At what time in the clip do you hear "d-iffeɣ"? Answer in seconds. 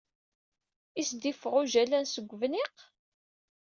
1.13-1.53